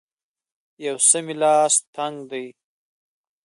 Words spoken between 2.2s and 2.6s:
دی